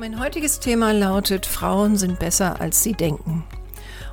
Mein 0.00 0.18
heutiges 0.18 0.60
Thema 0.60 0.94
lautet, 0.94 1.44
Frauen 1.44 1.98
sind 1.98 2.18
besser, 2.18 2.58
als 2.58 2.82
sie 2.82 2.94
denken. 2.94 3.44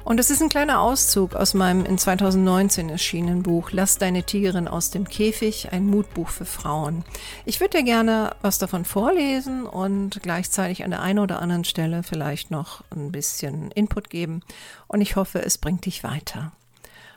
Und 0.03 0.19
es 0.19 0.29
ist 0.29 0.41
ein 0.41 0.49
kleiner 0.49 0.81
Auszug 0.81 1.33
aus 1.33 1.53
meinem 1.53 1.85
in 1.85 1.97
2019 1.97 2.89
erschienenen 2.89 3.41
Buch 3.41 3.71
Lass 3.71 3.97
deine 3.97 4.23
Tigerin 4.23 4.67
aus 4.67 4.91
dem 4.91 5.07
Käfig, 5.07 5.71
ein 5.71 5.85
Mutbuch 5.85 6.27
für 6.27 6.43
Frauen. 6.43 7.05
Ich 7.45 7.61
würde 7.61 7.77
dir 7.77 7.85
gerne 7.85 8.35
was 8.41 8.57
davon 8.59 8.83
vorlesen 8.83 9.65
und 9.65 10.21
gleichzeitig 10.21 10.83
an 10.83 10.91
der 10.91 11.01
einen 11.01 11.19
oder 11.19 11.41
anderen 11.41 11.63
Stelle 11.63 12.03
vielleicht 12.03 12.51
noch 12.51 12.83
ein 12.89 13.13
bisschen 13.13 13.71
Input 13.71 14.09
geben. 14.09 14.41
Und 14.87 14.99
ich 14.99 15.15
hoffe, 15.15 15.41
es 15.41 15.57
bringt 15.57 15.85
dich 15.85 16.03
weiter. 16.03 16.51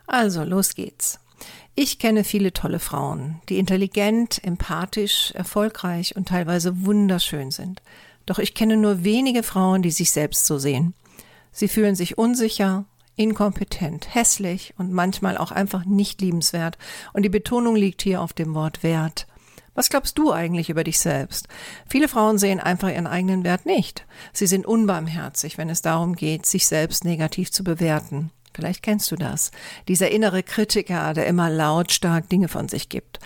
Also, 0.07 0.45
los 0.45 0.77
geht's. 0.77 1.19
Ich 1.75 1.99
kenne 1.99 2.23
viele 2.23 2.53
tolle 2.53 2.79
Frauen, 2.79 3.41
die 3.49 3.59
intelligent, 3.59 4.45
empathisch, 4.45 5.33
erfolgreich 5.33 6.15
und 6.15 6.29
teilweise 6.29 6.85
wunderschön 6.85 7.51
sind. 7.51 7.83
Doch 8.31 8.39
ich 8.39 8.55
kenne 8.55 8.77
nur 8.77 9.03
wenige 9.03 9.43
Frauen, 9.43 9.83
die 9.83 9.91
sich 9.91 10.13
selbst 10.13 10.47
so 10.47 10.57
sehen. 10.57 10.95
Sie 11.51 11.67
fühlen 11.67 11.97
sich 11.97 12.17
unsicher, 12.17 12.85
inkompetent, 13.17 14.15
hässlich 14.15 14.73
und 14.79 14.93
manchmal 14.93 15.37
auch 15.37 15.51
einfach 15.51 15.85
nicht 15.85 16.21
liebenswert. 16.21 16.79
Und 17.13 17.25
die 17.25 17.29
Betonung 17.29 17.75
liegt 17.75 18.03
hier 18.03 18.21
auf 18.21 18.33
dem 18.33 18.55
Wort 18.55 18.85
Wert. 18.85 19.27
Was 19.75 19.89
glaubst 19.89 20.17
du 20.17 20.31
eigentlich 20.31 20.71
über 20.71 20.85
dich 20.85 21.01
selbst? 21.01 21.49
Viele 21.89 22.07
Frauen 22.07 22.39
sehen 22.39 22.61
einfach 22.61 22.91
ihren 22.91 23.09
eigenen 23.09 23.43
Wert 23.43 23.67
nicht. 23.67 24.07
Sie 24.33 24.47
sind 24.47 24.65
unbarmherzig, 24.65 25.59
wenn 25.59 25.69
es 25.69 25.83
darum 25.83 26.15
geht, 26.15 26.47
sich 26.47 26.69
selbst 26.69 27.05
negativ 27.05 27.51
zu 27.51 27.65
bewerten. 27.65 28.31
Vielleicht 28.53 28.83
kennst 28.83 29.11
du 29.11 29.17
das. 29.17 29.51
Dieser 29.89 30.11
innere 30.11 30.43
Kritiker, 30.43 31.15
der 31.15 31.27
immer 31.27 31.51
lautstark 31.51 32.29
Dinge 32.29 32.49
von 32.49 32.69
sich 32.69 32.89
gibt. 32.89 33.21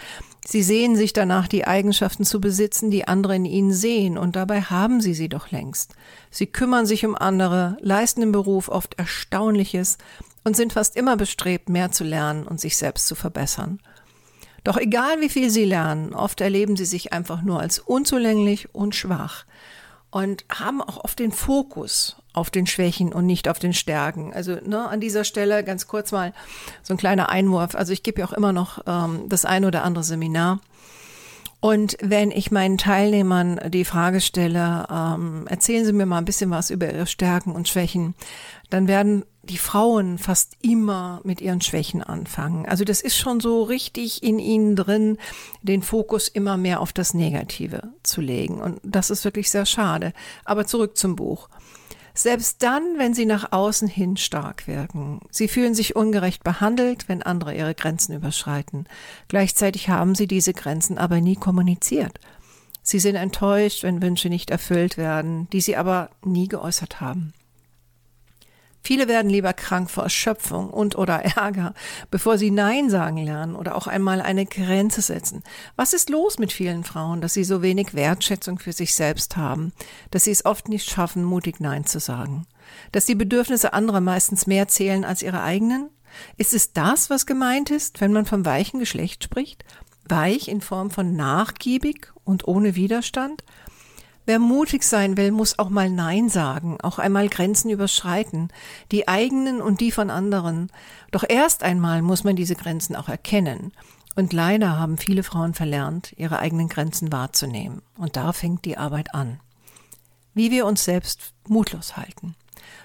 Sie 0.47 0.62
sehen 0.62 0.94
sich 0.94 1.14
danach, 1.14 1.48
die 1.48 1.67
Eigenschaften 1.67 2.25
zu 2.25 2.41
besitzen, 2.41 2.91
die 2.91 3.08
andere 3.08 3.36
in 3.36 3.47
ihnen 3.47 3.72
sehen, 3.72 4.19
und 4.19 4.36
dabei 4.36 4.61
haben 4.61 5.00
sie 5.00 5.14
sie 5.14 5.30
doch 5.30 5.50
längst. 5.50 5.95
Sie 6.30 6.47
kümmern 6.47 6.84
sich 6.84 7.06
um 7.06 7.17
andere, 7.17 7.78
leisten 7.80 8.20
im 8.20 8.33
Beruf 8.33 8.69
oft 8.69 8.98
Erstaunliches 8.98 9.97
und 10.45 10.55
sind 10.55 10.75
fast 10.75 10.97
immer 10.97 11.17
bestrebt, 11.17 11.70
mehr 11.70 11.92
zu 11.92 12.05
lernen 12.05 12.47
und 12.47 12.61
sich 12.61 12.77
selbst 12.77 13.06
zu 13.06 13.14
verbessern. 13.14 13.80
Doch 14.64 14.77
egal 14.77 15.20
wie 15.20 15.30
viel 15.30 15.48
sie 15.48 15.64
lernen, 15.64 16.14
oft 16.14 16.42
erleben 16.42 16.77
sie 16.77 16.84
sich 16.84 17.12
einfach 17.12 17.42
nur 17.42 17.61
als 17.61 17.78
unzulänglich 17.78 18.75
und 18.75 18.95
schwach 18.95 19.47
und 20.11 20.45
haben 20.50 20.83
auch 20.83 21.05
oft 21.05 21.19
den 21.19 21.33
Fokus 21.33 22.17
auf 22.34 22.50
den 22.50 22.66
Schwächen 22.66 23.12
und 23.12 23.24
nicht 23.24 23.48
auf 23.48 23.58
den 23.58 23.72
Stärken. 23.72 24.34
Also 24.34 24.56
ne, 24.66 24.88
an 24.88 25.00
dieser 25.00 25.24
Stelle 25.24 25.64
ganz 25.64 25.86
kurz 25.86 26.12
mal 26.12 26.34
so 26.82 26.92
ein 26.92 26.98
kleiner 26.98 27.30
Einwurf. 27.30 27.74
Also 27.74 27.92
ich 27.92 28.02
gebe 28.02 28.20
ja 28.20 28.27
auch 28.27 28.32
immer 28.32 28.52
noch 28.52 28.80
ähm, 28.86 29.22
das 29.28 29.46
ein 29.46 29.64
oder 29.64 29.84
andere 29.84 30.04
Seminar. 30.04 30.60
Und 31.61 31.96
wenn 32.02 32.30
ich 32.30 32.50
meinen 32.50 32.77
Teilnehmern 32.77 33.58
die 33.68 33.86
Frage 33.86 34.20
stelle, 34.20 34.86
ähm, 34.90 35.46
erzählen 35.48 35.86
Sie 35.86 35.95
mir 35.95 36.05
mal 36.05 36.18
ein 36.18 36.27
bisschen 36.27 36.50
was 36.50 36.68
über 36.68 36.92
Ihre 36.92 37.06
Stärken 37.06 37.52
und 37.52 37.68
Schwächen, 37.68 38.14
dann 38.68 38.86
werden 38.86 39.24
die 39.45 39.56
Frauen 39.56 40.18
fast 40.18 40.56
immer 40.61 41.20
mit 41.24 41.40
ihren 41.40 41.61
Schwächen 41.61 42.02
anfangen. 42.02 42.66
Also 42.66 42.84
das 42.84 43.01
ist 43.01 43.16
schon 43.16 43.40
so 43.40 43.62
richtig 43.62 44.22
in 44.22 44.39
ihnen 44.39 44.77
drin, 44.77 45.18
den 45.62 45.83
Fokus 45.83 46.28
immer 46.28 46.56
mehr 46.56 46.80
auf 46.80 46.92
das 46.92 47.14
Negative 47.14 47.95
zu 48.02 48.20
legen. 48.20 48.61
Und 48.61 48.80
das 48.83 49.11
ist 49.11 49.24
wirklich 49.24 49.51
sehr 49.51 49.66
schade. 49.66 50.12
Aber 50.45 50.66
zurück 50.66 50.96
zum 50.96 51.16
Buch. 51.16 51.48
Selbst 52.17 52.63
dann, 52.63 52.97
wenn 52.97 53.13
sie 53.13 53.27
nach 53.27 53.51
außen 53.51 53.89
hin 53.89 54.17
stark 54.17 54.69
wirken. 54.69 55.20
Sie 55.30 55.48
fühlen 55.48 55.75
sich 55.75 55.97
ungerecht 55.97 56.45
behandelt, 56.45 57.08
wenn 57.08 57.25
andere 57.25 57.57
ihre 57.57 57.75
Grenzen 57.75 58.14
überschreiten. 58.14 58.86
Gleichzeitig 59.27 59.89
haben 59.89 60.14
sie 60.14 60.29
diese 60.29 60.52
Grenzen 60.52 60.97
aber 60.97 61.20
nie 61.20 61.35
kommuniziert. 61.35 62.20
Sie 62.83 63.01
sind 63.01 63.17
enttäuscht, 63.17 63.83
wenn 63.83 64.01
Wünsche 64.01 64.29
nicht 64.29 64.51
erfüllt 64.51 64.97
werden, 64.97 65.48
die 65.51 65.61
sie 65.61 65.77
aber 65.77 66.11
nie 66.25 66.47
geäußert 66.47 67.01
haben. 67.01 67.33
Viele 68.86 69.08
werden 69.08 69.30
lieber 69.30 69.55
krank 69.55 69.90
vor 69.90 70.05
Erschöpfung 70.05 70.68
und 70.68 70.96
oder 70.96 71.24
Ärger, 71.24 71.72
bevor 72.11 72.36
sie 72.36 72.50
Nein 72.50 72.90
sagen 72.90 73.17
lernen 73.17 73.56
oder 73.56 73.77
auch 73.77 73.86
einmal 73.86 74.20
eine 74.20 74.45
Grenze 74.45 75.00
setzen. 75.00 75.42
Was 75.74 75.95
ist 75.95 76.11
los 76.11 76.39
mit 76.39 76.52
vielen 76.52 76.84
Frauen, 76.84 77.22
dass 77.22 77.33
sie 77.33 77.45
so 77.45 77.62
wenig 77.62 77.95
Wertschätzung 77.95 78.58
für 78.58 78.72
sich 78.72 78.95
selbst 78.95 79.39
haben, 79.39 79.72
dass 80.11 80.24
sie 80.24 80.33
es 80.33 80.45
oft 80.45 80.68
nicht 80.68 80.90
schaffen, 80.90 81.24
mutig 81.24 81.61
Nein 81.61 81.86
zu 81.86 81.98
sagen? 81.98 82.46
Dass 82.92 83.06
die 83.06 83.14
Bedürfnisse 83.14 83.72
anderer 83.72 84.02
meistens 84.02 84.46
mehr 84.46 84.68
zählen 84.68 85.06
als 85.06 85.22
ihre 85.22 85.42
eigenen? 85.42 85.89
Ist 86.36 86.52
es 86.52 86.74
das, 86.74 87.08
was 87.08 87.24
gemeint 87.24 87.70
ist, 87.70 88.02
wenn 88.02 88.12
man 88.12 88.27
vom 88.27 88.45
weichen 88.45 88.80
Geschlecht 88.80 89.24
spricht? 89.24 89.64
Weich 90.06 90.48
in 90.48 90.61
Form 90.61 90.90
von 90.90 91.16
nachgiebig 91.16 92.12
und 92.24 92.46
ohne 92.46 92.74
Widerstand? 92.74 93.45
Wer 94.27 94.39
mutig 94.39 94.85
sein 94.85 95.18
will, 95.18 95.33
muss 95.33 95.58
auch 95.58 95.68
mal 95.68 95.90
Nein 95.90 96.30
sagen, 96.30 96.79
auch 96.83 96.98
einmal 96.98 97.29
Grenzen 97.29 97.70
überschreiten, 97.70 98.48
die 98.90 99.07
eigenen 99.07 99.61
und 99.61 99.80
die 99.80 99.90
von 99.90 100.08
anderen. 100.08 100.70
Doch 101.11 101.24
erst 101.29 101.62
einmal 101.62 102.01
muss 102.01 102.24
man 102.24 102.34
diese 102.34 102.55
Grenzen 102.55 102.96
auch 102.96 103.08
erkennen. 103.08 103.73
Und 104.17 104.33
leider 104.33 104.79
haben 104.79 104.96
viele 104.96 105.24
Frauen 105.24 105.55
verlernt, 105.55 106.14
ihre 106.17 106.39
eigenen 106.39 106.68
Grenzen 106.68 107.13
wahrzunehmen. 107.13 107.83
Und 107.98 108.17
da 108.17 108.33
fängt 108.33 108.64
die 108.64 108.79
Arbeit 108.79 109.14
an. 109.14 109.40
Wie 110.33 110.51
wir 110.51 110.67
uns 110.67 110.84
selbst 110.84 111.34
mutlos 111.46 111.96
halten. 111.96 112.34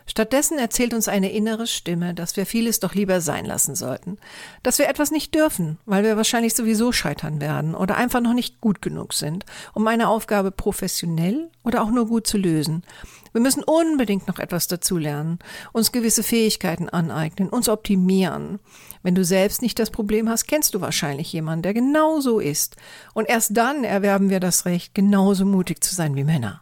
Stattdessen 0.05 0.57
erzählt 0.57 0.93
uns 0.93 1.07
eine 1.07 1.31
innere 1.31 1.67
Stimme, 1.67 2.15
dass 2.15 2.35
wir 2.35 2.45
vieles 2.45 2.79
doch 2.79 2.95
lieber 2.95 3.21
sein 3.21 3.45
lassen 3.45 3.75
sollten, 3.75 4.17
dass 4.63 4.79
wir 4.79 4.89
etwas 4.89 5.11
nicht 5.11 5.35
dürfen, 5.35 5.77
weil 5.85 6.03
wir 6.03 6.17
wahrscheinlich 6.17 6.55
sowieso 6.55 6.91
scheitern 6.91 7.39
werden 7.39 7.75
oder 7.75 7.95
einfach 7.95 8.19
noch 8.19 8.33
nicht 8.33 8.59
gut 8.59 8.81
genug 8.81 9.13
sind, 9.13 9.45
um 9.73 9.87
eine 9.87 10.09
Aufgabe 10.09 10.49
professionell 10.49 11.49
oder 11.63 11.83
auch 11.83 11.91
nur 11.91 12.07
gut 12.07 12.25
zu 12.25 12.37
lösen. 12.37 12.83
Wir 13.31 13.41
müssen 13.41 13.63
unbedingt 13.63 14.27
noch 14.27 14.39
etwas 14.39 14.67
dazulernen, 14.67 15.37
uns 15.71 15.91
gewisse 15.91 16.23
Fähigkeiten 16.23 16.89
aneignen, 16.89 17.49
uns 17.49 17.69
optimieren. 17.69 18.59
Wenn 19.03 19.15
du 19.15 19.23
selbst 19.23 19.61
nicht 19.61 19.77
das 19.77 19.91
Problem 19.91 20.27
hast, 20.27 20.47
kennst 20.47 20.73
du 20.73 20.81
wahrscheinlich 20.81 21.31
jemanden, 21.31 21.61
der 21.63 21.73
genau 21.73 22.19
so 22.19 22.39
ist. 22.39 22.75
Und 23.13 23.29
erst 23.29 23.55
dann 23.55 23.83
erwerben 23.83 24.29
wir 24.29 24.39
das 24.39 24.65
Recht, 24.65 24.95
genauso 24.95 25.45
mutig 25.45 25.83
zu 25.83 25.93
sein 25.93 26.15
wie 26.15 26.23
Männer. 26.23 26.61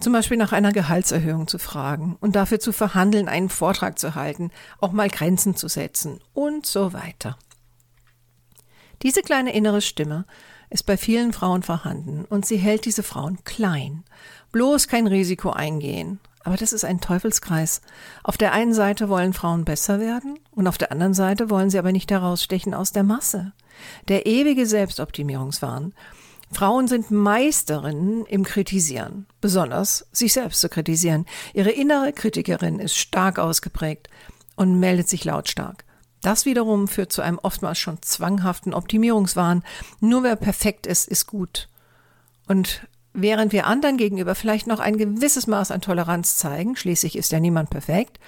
Zum 0.00 0.12
Beispiel 0.12 0.36
nach 0.36 0.52
einer 0.52 0.72
Gehaltserhöhung 0.72 1.48
zu 1.48 1.58
fragen 1.58 2.16
und 2.20 2.36
dafür 2.36 2.60
zu 2.60 2.72
verhandeln, 2.72 3.28
einen 3.28 3.48
Vortrag 3.48 3.98
zu 3.98 4.14
halten, 4.14 4.50
auch 4.80 4.92
mal 4.92 5.08
Grenzen 5.08 5.56
zu 5.56 5.66
setzen 5.68 6.20
und 6.34 6.66
so 6.66 6.92
weiter. 6.92 7.36
Diese 9.02 9.22
kleine 9.22 9.52
innere 9.52 9.80
Stimme 9.80 10.24
ist 10.70 10.86
bei 10.86 10.96
vielen 10.96 11.32
Frauen 11.32 11.62
vorhanden 11.62 12.24
und 12.24 12.46
sie 12.46 12.58
hält 12.58 12.84
diese 12.84 13.02
Frauen 13.02 13.42
klein. 13.44 14.04
Bloß 14.52 14.86
kein 14.86 15.06
Risiko 15.06 15.50
eingehen. 15.50 16.20
Aber 16.44 16.56
das 16.56 16.72
ist 16.72 16.84
ein 16.84 17.00
Teufelskreis. 17.00 17.82
Auf 18.22 18.38
der 18.38 18.52
einen 18.52 18.72
Seite 18.72 19.08
wollen 19.08 19.32
Frauen 19.32 19.64
besser 19.64 20.00
werden 20.00 20.38
und 20.52 20.66
auf 20.66 20.78
der 20.78 20.92
anderen 20.92 21.12
Seite 21.12 21.50
wollen 21.50 21.68
sie 21.70 21.78
aber 21.78 21.92
nicht 21.92 22.10
herausstechen 22.10 22.72
aus 22.74 22.92
der 22.92 23.02
Masse. 23.02 23.52
Der 24.08 24.26
ewige 24.26 24.64
Selbstoptimierungswahn 24.64 25.92
Frauen 26.52 26.88
sind 26.88 27.10
Meisterinnen 27.10 28.24
im 28.26 28.44
Kritisieren, 28.44 29.26
besonders 29.40 30.06
sich 30.12 30.32
selbst 30.32 30.60
zu 30.60 30.68
kritisieren. 30.68 31.26
Ihre 31.54 31.70
innere 31.70 32.12
Kritikerin 32.12 32.78
ist 32.78 32.96
stark 32.96 33.38
ausgeprägt 33.38 34.08
und 34.56 34.80
meldet 34.80 35.08
sich 35.08 35.24
lautstark. 35.24 35.84
Das 36.22 36.46
wiederum 36.46 36.88
führt 36.88 37.12
zu 37.12 37.22
einem 37.22 37.38
oftmals 37.38 37.78
schon 37.78 38.02
zwanghaften 38.02 38.74
Optimierungswahn. 38.74 39.62
Nur 40.00 40.24
wer 40.24 40.36
perfekt 40.36 40.86
ist, 40.86 41.06
ist 41.06 41.26
gut. 41.26 41.68
Und 42.48 42.86
während 43.12 43.52
wir 43.52 43.66
anderen 43.66 43.96
gegenüber 43.96 44.34
vielleicht 44.34 44.66
noch 44.66 44.80
ein 44.80 44.96
gewisses 44.96 45.46
Maß 45.46 45.70
an 45.70 45.80
Toleranz 45.80 46.36
zeigen, 46.36 46.76
schließlich 46.76 47.16
ist 47.16 47.30
ja 47.30 47.40
niemand 47.40 47.70
perfekt, 47.70 48.18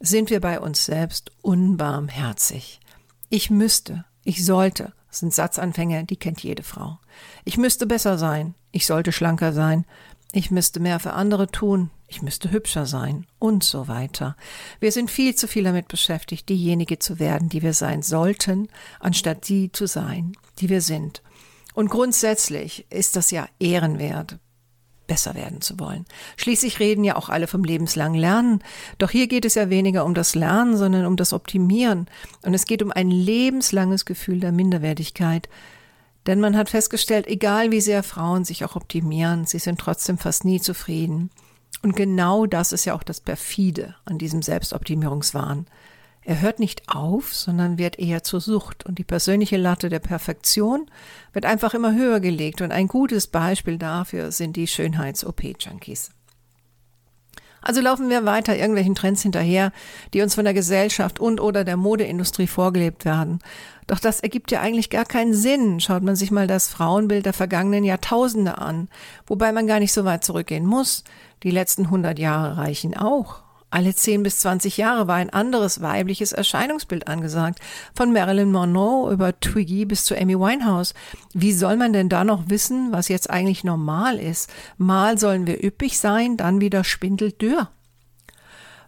sind 0.00 0.30
wir 0.30 0.40
bei 0.40 0.60
uns 0.60 0.84
selbst 0.84 1.30
unbarmherzig. 1.42 2.80
Ich 3.28 3.50
müsste, 3.50 4.04
ich 4.24 4.44
sollte, 4.44 4.92
sind 5.10 5.32
Satzanfänge, 5.32 6.04
die 6.04 6.16
kennt 6.16 6.42
jede 6.42 6.62
Frau. 6.62 6.98
Ich 7.44 7.56
müsste 7.56 7.86
besser 7.86 8.18
sein, 8.18 8.54
ich 8.72 8.86
sollte 8.86 9.12
schlanker 9.12 9.52
sein, 9.52 9.84
ich 10.32 10.50
müsste 10.50 10.80
mehr 10.80 11.00
für 11.00 11.12
andere 11.12 11.46
tun, 11.46 11.90
ich 12.08 12.22
müsste 12.22 12.50
hübscher 12.50 12.86
sein 12.86 13.26
und 13.38 13.64
so 13.64 13.88
weiter. 13.88 14.36
Wir 14.80 14.92
sind 14.92 15.10
viel 15.10 15.34
zu 15.34 15.48
viel 15.48 15.64
damit 15.64 15.88
beschäftigt, 15.88 16.48
diejenige 16.48 16.98
zu 16.98 17.18
werden, 17.18 17.48
die 17.48 17.62
wir 17.62 17.72
sein 17.72 18.02
sollten, 18.02 18.68
anstatt 19.00 19.48
die 19.48 19.72
zu 19.72 19.86
sein, 19.86 20.32
die 20.58 20.68
wir 20.68 20.80
sind. 20.80 21.22
Und 21.74 21.90
grundsätzlich 21.90 22.86
ist 22.90 23.16
das 23.16 23.30
ja 23.30 23.48
ehrenwert, 23.58 24.38
besser 25.06 25.34
werden 25.34 25.60
zu 25.60 25.78
wollen. 25.78 26.04
Schließlich 26.36 26.80
reden 26.80 27.04
ja 27.04 27.16
auch 27.16 27.28
alle 27.28 27.46
vom 27.46 27.64
lebenslangen 27.64 28.18
Lernen. 28.18 28.62
Doch 28.98 29.10
hier 29.10 29.26
geht 29.26 29.44
es 29.44 29.54
ja 29.54 29.70
weniger 29.70 30.04
um 30.04 30.14
das 30.14 30.34
Lernen, 30.34 30.76
sondern 30.76 31.06
um 31.06 31.16
das 31.16 31.32
Optimieren. 31.32 32.08
Und 32.42 32.54
es 32.54 32.66
geht 32.66 32.82
um 32.82 32.92
ein 32.92 33.10
lebenslanges 33.10 34.04
Gefühl 34.04 34.40
der 34.40 34.52
Minderwertigkeit. 34.52 35.48
Denn 36.26 36.40
man 36.40 36.56
hat 36.56 36.70
festgestellt, 36.70 37.26
egal 37.26 37.70
wie 37.70 37.80
sehr 37.80 38.02
Frauen 38.02 38.44
sich 38.44 38.64
auch 38.64 38.74
optimieren, 38.74 39.44
sie 39.44 39.58
sind 39.58 39.78
trotzdem 39.78 40.18
fast 40.18 40.44
nie 40.44 40.60
zufrieden. 40.60 41.30
Und 41.82 41.94
genau 41.94 42.46
das 42.46 42.72
ist 42.72 42.84
ja 42.84 42.94
auch 42.94 43.04
das 43.04 43.20
Perfide 43.20 43.94
an 44.04 44.18
diesem 44.18 44.42
Selbstoptimierungswahn. 44.42 45.66
Er 46.22 46.40
hört 46.40 46.58
nicht 46.58 46.88
auf, 46.88 47.32
sondern 47.32 47.78
wird 47.78 48.00
eher 48.00 48.24
zur 48.24 48.40
Sucht 48.40 48.84
und 48.84 48.98
die 48.98 49.04
persönliche 49.04 49.56
Latte 49.56 49.88
der 49.88 50.00
Perfektion 50.00 50.90
wird 51.32 51.46
einfach 51.46 51.72
immer 51.74 51.94
höher 51.94 52.18
gelegt 52.18 52.60
und 52.62 52.72
ein 52.72 52.88
gutes 52.88 53.28
Beispiel 53.28 53.78
dafür 53.78 54.32
sind 54.32 54.56
die 54.56 54.66
Schönheits-OP-Junkies. 54.66 56.15
Also 57.66 57.80
laufen 57.80 58.08
wir 58.10 58.24
weiter 58.24 58.56
irgendwelchen 58.56 58.94
Trends 58.94 59.22
hinterher, 59.22 59.72
die 60.14 60.22
uns 60.22 60.36
von 60.36 60.44
der 60.44 60.54
Gesellschaft 60.54 61.18
und 61.18 61.40
oder 61.40 61.64
der 61.64 61.76
Modeindustrie 61.76 62.46
vorgelebt 62.46 63.04
werden. 63.04 63.40
Doch 63.88 63.98
das 63.98 64.20
ergibt 64.20 64.52
ja 64.52 64.60
eigentlich 64.60 64.88
gar 64.88 65.04
keinen 65.04 65.34
Sinn. 65.34 65.80
Schaut 65.80 66.04
man 66.04 66.14
sich 66.14 66.30
mal 66.30 66.46
das 66.46 66.68
Frauenbild 66.68 67.26
der 67.26 67.32
vergangenen 67.32 67.82
Jahrtausende 67.82 68.58
an, 68.58 68.86
wobei 69.26 69.50
man 69.50 69.66
gar 69.66 69.80
nicht 69.80 69.92
so 69.92 70.04
weit 70.04 70.22
zurückgehen 70.22 70.64
muss. 70.64 71.02
Die 71.42 71.50
letzten 71.50 71.90
hundert 71.90 72.20
Jahre 72.20 72.56
reichen 72.56 72.96
auch. 72.96 73.42
Alle 73.70 73.94
10 73.94 74.22
bis 74.22 74.38
20 74.40 74.76
Jahre 74.76 75.08
war 75.08 75.16
ein 75.16 75.30
anderes 75.30 75.82
weibliches 75.82 76.32
Erscheinungsbild 76.32 77.08
angesagt. 77.08 77.58
Von 77.94 78.12
Marilyn 78.12 78.52
Monroe 78.52 79.12
über 79.12 79.38
Twiggy 79.38 79.84
bis 79.84 80.04
zu 80.04 80.16
Amy 80.16 80.38
Winehouse. 80.38 80.94
Wie 81.34 81.52
soll 81.52 81.76
man 81.76 81.92
denn 81.92 82.08
da 82.08 82.24
noch 82.24 82.48
wissen, 82.48 82.92
was 82.92 83.08
jetzt 83.08 83.28
eigentlich 83.28 83.64
normal 83.64 84.18
ist? 84.18 84.50
Mal 84.78 85.18
sollen 85.18 85.46
wir 85.46 85.64
üppig 85.64 85.98
sein, 85.98 86.36
dann 86.36 86.60
wieder 86.60 86.84
spindeldürr. 86.84 87.68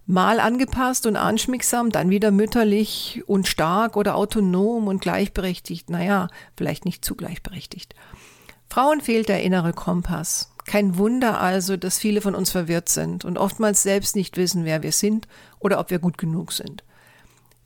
Mal 0.06 0.40
angepasst 0.40 1.04
und 1.06 1.16
anschmiegsam, 1.16 1.90
dann 1.90 2.08
wieder 2.08 2.30
mütterlich 2.30 3.22
und 3.26 3.46
stark 3.46 3.94
oder 3.94 4.14
autonom 4.14 4.86
und 4.86 5.02
gleichberechtigt. 5.02 5.90
Naja, 5.90 6.28
vielleicht 6.56 6.86
nicht 6.86 7.04
zu 7.04 7.14
gleichberechtigt. 7.14 7.94
Frauen 8.70 9.00
fehlt 9.02 9.28
der 9.28 9.42
innere 9.42 9.74
Kompass. 9.74 10.50
Kein 10.68 10.98
Wunder 10.98 11.40
also, 11.40 11.78
dass 11.78 11.98
viele 11.98 12.20
von 12.20 12.34
uns 12.34 12.50
verwirrt 12.50 12.90
sind 12.90 13.24
und 13.24 13.38
oftmals 13.38 13.82
selbst 13.82 14.14
nicht 14.14 14.36
wissen, 14.36 14.66
wer 14.66 14.82
wir 14.82 14.92
sind 14.92 15.26
oder 15.60 15.80
ob 15.80 15.90
wir 15.90 15.98
gut 15.98 16.18
genug 16.18 16.52
sind. 16.52 16.84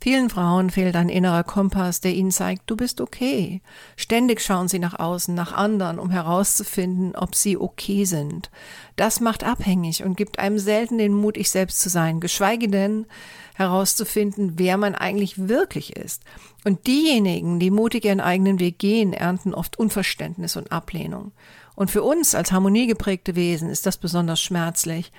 Vielen 0.01 0.31
Frauen 0.31 0.71
fehlt 0.71 0.95
ein 0.95 1.09
innerer 1.09 1.43
Kompass, 1.43 2.01
der 2.01 2.15
ihnen 2.15 2.31
zeigt, 2.31 2.63
du 2.71 2.77
bist 2.77 3.01
okay. 3.01 3.61
Ständig 3.97 4.41
schauen 4.41 4.69
sie 4.69 4.79
nach 4.79 5.01
außen, 5.01 5.35
nach 5.35 5.53
anderen, 5.53 5.99
um 5.99 6.11
herauszufinden, 6.11 7.17
ob 7.17 7.35
sie 7.35 7.57
okay 7.57 8.05
sind. 8.05 8.53
Das 8.95 9.19
macht 9.19 9.43
abhängig 9.43 10.05
und 10.05 10.17
gibt 10.17 10.39
einem 10.39 10.61
selten 10.61 10.99
den 10.99 11.13
Mut, 11.13 11.37
ich 11.37 11.51
selbst 11.51 11.81
zu 11.81 11.89
sein, 11.89 12.21
geschweige 12.21 12.69
denn 12.69 13.07
herauszufinden, 13.55 14.61
wer 14.61 14.77
man 14.77 14.95
eigentlich 14.95 15.49
wirklich 15.49 15.97
ist. 15.97 16.23
Und 16.65 16.87
diejenigen, 16.87 17.59
die 17.59 17.73
mutig 17.73 18.05
ihren 18.05 18.21
eigenen 18.21 18.61
Weg 18.61 18.79
gehen, 18.79 19.13
ernten 19.13 19.55
oft 19.55 19.77
Unverständnis 19.77 20.55
und 20.55 20.71
Ablehnung. 20.71 21.33
Und 21.75 21.91
für 21.91 22.03
uns 22.03 22.35
als 22.35 22.53
harmoniegeprägte 22.53 23.35
Wesen 23.35 23.71
ist 23.71 23.87
das 23.87 23.97
besonders 23.97 24.41
schmerzlich. 24.41 25.13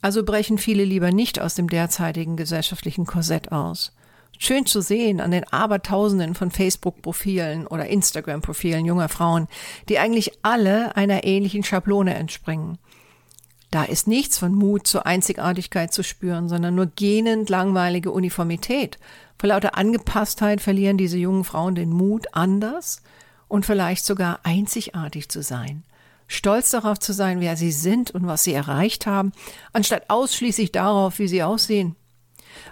Also 0.00 0.24
brechen 0.24 0.58
viele 0.58 0.84
lieber 0.84 1.10
nicht 1.10 1.40
aus 1.40 1.54
dem 1.54 1.68
derzeitigen 1.68 2.36
gesellschaftlichen 2.36 3.04
Korsett 3.04 3.50
aus. 3.50 3.92
Schön 4.40 4.66
zu 4.66 4.80
sehen 4.80 5.20
an 5.20 5.32
den 5.32 5.52
Abertausenden 5.52 6.36
von 6.36 6.52
Facebook-Profilen 6.52 7.66
oder 7.66 7.86
Instagram-Profilen 7.86 8.86
junger 8.86 9.08
Frauen, 9.08 9.48
die 9.88 9.98
eigentlich 9.98 10.38
alle 10.42 10.96
einer 10.96 11.24
ähnlichen 11.24 11.64
Schablone 11.64 12.14
entspringen. 12.14 12.78
Da 13.72 13.82
ist 13.82 14.06
nichts 14.06 14.38
von 14.38 14.54
Mut 14.54 14.86
zur 14.86 15.04
Einzigartigkeit 15.06 15.92
zu 15.92 16.04
spüren, 16.04 16.48
sondern 16.48 16.76
nur 16.76 16.86
gähnend 16.86 17.50
langweilige 17.50 18.12
Uniformität. 18.12 18.98
Vor 19.38 19.48
lauter 19.48 19.76
Angepasstheit 19.76 20.60
verlieren 20.60 20.96
diese 20.96 21.18
jungen 21.18 21.44
Frauen 21.44 21.74
den 21.74 21.90
Mut, 21.90 22.28
anders 22.32 23.02
und 23.48 23.66
vielleicht 23.66 24.06
sogar 24.06 24.38
einzigartig 24.44 25.28
zu 25.28 25.42
sein 25.42 25.82
stolz 26.28 26.70
darauf 26.70 27.00
zu 27.00 27.12
sein, 27.12 27.40
wer 27.40 27.56
sie 27.56 27.72
sind 27.72 28.12
und 28.12 28.26
was 28.26 28.44
sie 28.44 28.52
erreicht 28.52 29.06
haben, 29.06 29.32
anstatt 29.72 30.08
ausschließlich 30.08 30.70
darauf, 30.70 31.18
wie 31.18 31.26
sie 31.26 31.42
aussehen. 31.42 31.96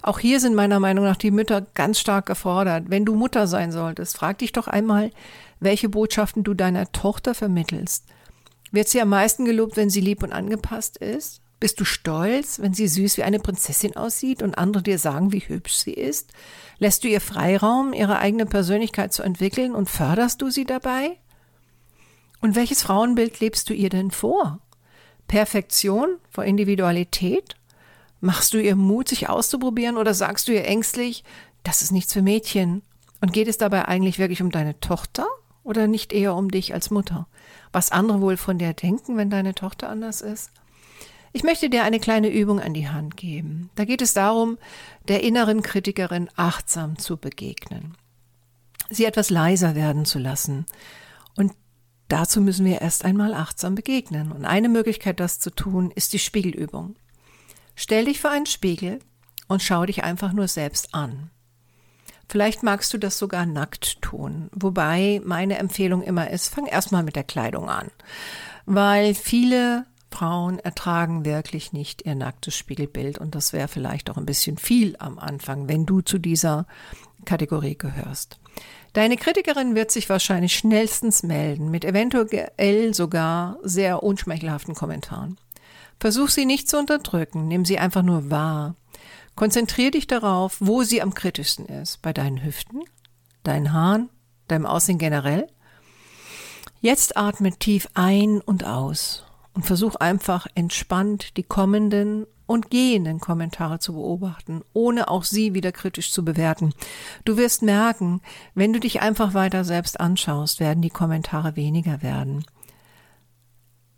Auch 0.02 0.18
hier 0.18 0.40
sind 0.40 0.54
meiner 0.54 0.80
Meinung 0.80 1.04
nach 1.04 1.16
die 1.16 1.30
Mütter 1.30 1.62
ganz 1.74 1.98
stark 1.98 2.26
gefordert. 2.26 2.84
Wenn 2.88 3.04
du 3.04 3.14
Mutter 3.14 3.46
sein 3.46 3.72
solltest, 3.72 4.16
frag 4.16 4.38
dich 4.38 4.52
doch 4.52 4.68
einmal, 4.68 5.10
welche 5.60 5.88
Botschaften 5.88 6.44
du 6.44 6.54
deiner 6.54 6.92
Tochter 6.92 7.34
vermittelst. 7.34 8.04
Wird 8.72 8.88
sie 8.88 9.00
am 9.00 9.08
meisten 9.08 9.44
gelobt, 9.44 9.76
wenn 9.76 9.90
sie 9.90 10.00
lieb 10.00 10.22
und 10.22 10.32
angepasst 10.32 10.96
ist? 10.98 11.40
Bist 11.58 11.80
du 11.80 11.84
stolz, 11.84 12.60
wenn 12.60 12.74
sie 12.74 12.86
süß 12.86 13.16
wie 13.16 13.22
eine 13.22 13.38
Prinzessin 13.38 13.96
aussieht 13.96 14.42
und 14.42 14.58
andere 14.58 14.82
dir 14.82 14.98
sagen, 14.98 15.32
wie 15.32 15.40
hübsch 15.40 15.74
sie 15.74 15.94
ist? 15.94 16.32
Lässt 16.78 17.02
du 17.02 17.08
ihr 17.08 17.22
Freiraum, 17.22 17.94
ihre 17.94 18.18
eigene 18.18 18.44
Persönlichkeit 18.44 19.14
zu 19.14 19.22
entwickeln 19.22 19.74
und 19.74 19.88
förderst 19.88 20.42
du 20.42 20.50
sie 20.50 20.66
dabei? 20.66 21.16
Und 22.40 22.54
welches 22.54 22.82
Frauenbild 22.82 23.40
lebst 23.40 23.68
du 23.68 23.74
ihr 23.74 23.88
denn 23.88 24.10
vor? 24.10 24.60
Perfektion 25.28 26.16
vor 26.30 26.44
Individualität? 26.44 27.56
Machst 28.20 28.54
du 28.54 28.58
ihr 28.58 28.76
Mut, 28.76 29.08
sich 29.08 29.28
auszuprobieren 29.28 29.96
oder 29.96 30.14
sagst 30.14 30.48
du 30.48 30.52
ihr 30.52 30.64
ängstlich, 30.64 31.24
das 31.64 31.82
ist 31.82 31.92
nichts 31.92 32.12
für 32.12 32.22
Mädchen? 32.22 32.82
Und 33.20 33.32
geht 33.32 33.48
es 33.48 33.58
dabei 33.58 33.86
eigentlich 33.86 34.18
wirklich 34.18 34.42
um 34.42 34.50
deine 34.50 34.78
Tochter 34.80 35.26
oder 35.64 35.86
nicht 35.86 36.12
eher 36.12 36.34
um 36.34 36.50
dich 36.50 36.74
als 36.74 36.90
Mutter? 36.90 37.26
Was 37.72 37.90
andere 37.90 38.20
wohl 38.20 38.36
von 38.36 38.58
dir 38.58 38.72
denken, 38.72 39.16
wenn 39.16 39.30
deine 39.30 39.54
Tochter 39.54 39.88
anders 39.88 40.20
ist? 40.20 40.50
Ich 41.32 41.42
möchte 41.42 41.68
dir 41.68 41.84
eine 41.84 42.00
kleine 42.00 42.28
Übung 42.28 42.60
an 42.60 42.72
die 42.72 42.88
Hand 42.88 43.16
geben. 43.16 43.68
Da 43.74 43.84
geht 43.84 44.00
es 44.00 44.14
darum, 44.14 44.56
der 45.08 45.22
inneren 45.22 45.62
Kritikerin 45.62 46.30
achtsam 46.36 46.98
zu 46.98 47.18
begegnen, 47.18 47.94
sie 48.88 49.04
etwas 49.04 49.28
leiser 49.28 49.74
werden 49.74 50.06
zu 50.06 50.18
lassen 50.18 50.64
und 51.36 51.52
Dazu 52.08 52.40
müssen 52.40 52.64
wir 52.64 52.80
erst 52.80 53.04
einmal 53.04 53.34
achtsam 53.34 53.74
begegnen. 53.74 54.32
Und 54.32 54.44
eine 54.44 54.68
Möglichkeit, 54.68 55.20
das 55.20 55.40
zu 55.40 55.50
tun, 55.50 55.90
ist 55.90 56.12
die 56.12 56.18
Spiegelübung. 56.18 56.96
Stell 57.74 58.06
dich 58.06 58.20
vor 58.20 58.30
einen 58.30 58.46
Spiegel 58.46 59.00
und 59.48 59.62
schau 59.62 59.84
dich 59.84 60.04
einfach 60.04 60.32
nur 60.32 60.48
selbst 60.48 60.94
an. 60.94 61.30
Vielleicht 62.28 62.62
magst 62.62 62.92
du 62.92 62.98
das 62.98 63.18
sogar 63.18 63.46
nackt 63.46 64.02
tun, 64.02 64.50
wobei 64.52 65.20
meine 65.24 65.58
Empfehlung 65.58 66.02
immer 66.02 66.30
ist, 66.30 66.52
fang 66.52 66.66
erstmal 66.66 67.04
mit 67.04 67.14
der 67.14 67.22
Kleidung 67.22 67.68
an, 67.68 67.88
weil 68.64 69.14
viele 69.14 69.86
Frauen 70.10 70.58
ertragen 70.58 71.24
wirklich 71.24 71.72
nicht 71.72 72.04
ihr 72.04 72.14
nacktes 72.14 72.56
Spiegelbild 72.56 73.18
und 73.18 73.34
das 73.34 73.52
wäre 73.52 73.68
vielleicht 73.68 74.10
auch 74.10 74.16
ein 74.16 74.26
bisschen 74.26 74.56
viel 74.56 74.96
am 74.98 75.18
Anfang, 75.18 75.68
wenn 75.68 75.86
du 75.86 76.00
zu 76.00 76.18
dieser 76.18 76.66
Kategorie 77.26 77.76
gehörst. 77.76 78.40
Deine 78.92 79.16
Kritikerin 79.16 79.74
wird 79.74 79.90
sich 79.90 80.08
wahrscheinlich 80.08 80.56
schnellstens 80.56 81.22
melden, 81.22 81.70
mit 81.70 81.84
eventuell 81.84 82.94
sogar 82.94 83.58
sehr 83.62 84.02
unschmeichelhaften 84.02 84.74
Kommentaren. 84.74 85.38
Versuch 86.00 86.28
sie 86.28 86.46
nicht 86.46 86.68
zu 86.68 86.78
unterdrücken, 86.78 87.46
nimm 87.48 87.64
sie 87.64 87.78
einfach 87.78 88.02
nur 88.02 88.30
wahr. 88.30 88.74
Konzentrier 89.34 89.90
dich 89.90 90.06
darauf, 90.06 90.56
wo 90.60 90.82
sie 90.82 91.02
am 91.02 91.12
kritischsten 91.12 91.66
ist. 91.66 92.00
Bei 92.00 92.14
deinen 92.14 92.42
Hüften, 92.42 92.84
deinen 93.42 93.74
Haaren, 93.74 94.08
deinem 94.48 94.64
Aussehen 94.64 94.98
generell. 94.98 95.46
Jetzt 96.80 97.16
atme 97.18 97.52
tief 97.58 97.88
ein 97.94 98.40
und 98.40 98.64
aus 98.64 99.25
und 99.56 99.64
versuch 99.64 99.96
einfach 99.96 100.46
entspannt 100.54 101.36
die 101.38 101.42
kommenden 101.42 102.26
und 102.44 102.70
gehenden 102.70 103.18
Kommentare 103.18 103.78
zu 103.78 103.94
beobachten, 103.94 104.62
ohne 104.74 105.08
auch 105.08 105.24
sie 105.24 105.54
wieder 105.54 105.72
kritisch 105.72 106.12
zu 106.12 106.24
bewerten. 106.24 106.74
Du 107.24 107.38
wirst 107.38 107.62
merken, 107.62 108.20
wenn 108.54 108.72
du 108.72 108.78
dich 108.78 109.00
einfach 109.00 109.34
weiter 109.34 109.64
selbst 109.64 109.98
anschaust, 109.98 110.60
werden 110.60 110.82
die 110.82 110.90
Kommentare 110.90 111.56
weniger 111.56 112.02
werden. 112.02 112.44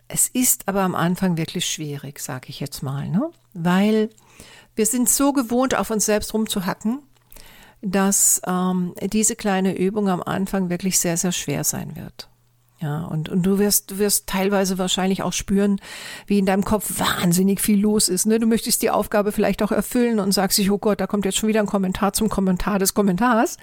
Es 0.06 0.28
ist 0.28 0.68
aber 0.68 0.82
am 0.82 0.94
Anfang 0.94 1.36
wirklich 1.36 1.66
schwierig, 1.66 2.20
sage 2.20 2.46
ich 2.48 2.60
jetzt 2.60 2.82
mal, 2.82 3.08
ne? 3.08 3.28
weil 3.52 4.08
wir 4.76 4.86
sind 4.86 5.08
so 5.10 5.32
gewohnt, 5.32 5.74
auf 5.74 5.90
uns 5.90 6.06
selbst 6.06 6.32
rumzuhacken, 6.32 7.00
dass 7.82 8.40
ähm, 8.46 8.94
diese 9.02 9.34
kleine 9.34 9.76
Übung 9.76 10.08
am 10.08 10.22
Anfang 10.22 10.70
wirklich 10.70 10.98
sehr, 10.98 11.16
sehr 11.16 11.32
schwer 11.32 11.64
sein 11.64 11.96
wird. 11.96 12.30
Ja, 12.80 13.04
und, 13.06 13.28
und 13.28 13.42
du 13.42 13.58
wirst, 13.58 13.90
du 13.90 13.98
wirst 13.98 14.28
teilweise 14.28 14.78
wahrscheinlich 14.78 15.22
auch 15.22 15.32
spüren, 15.32 15.80
wie 16.26 16.38
in 16.38 16.46
deinem 16.46 16.64
Kopf 16.64 17.00
wahnsinnig 17.00 17.60
viel 17.60 17.80
los 17.80 18.08
ist. 18.08 18.26
Ne? 18.26 18.38
Du 18.38 18.46
möchtest 18.46 18.82
die 18.82 18.90
Aufgabe 18.90 19.32
vielleicht 19.32 19.62
auch 19.62 19.72
erfüllen 19.72 20.20
und 20.20 20.32
sagst 20.32 20.58
dich, 20.58 20.70
oh 20.70 20.78
Gott, 20.78 21.00
da 21.00 21.08
kommt 21.08 21.24
jetzt 21.24 21.38
schon 21.38 21.48
wieder 21.48 21.60
ein 21.60 21.66
Kommentar 21.66 22.12
zum 22.12 22.28
Kommentar 22.28 22.78
des 22.78 22.94
Kommentars. 22.94 23.56